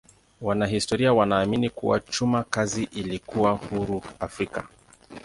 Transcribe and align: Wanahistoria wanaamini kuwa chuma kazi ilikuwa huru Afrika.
Wanahistoria 0.41 1.13
wanaamini 1.13 1.69
kuwa 1.69 1.99
chuma 1.99 2.43
kazi 2.43 2.83
ilikuwa 2.83 3.51
huru 3.51 4.01
Afrika. 4.19 4.67